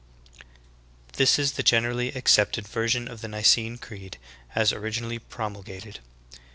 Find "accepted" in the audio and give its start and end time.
2.13-2.67